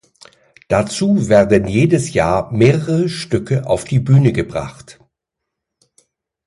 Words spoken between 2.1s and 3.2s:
Jahr mehrere